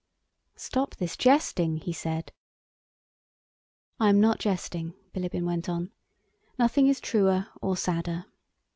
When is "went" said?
5.45-5.69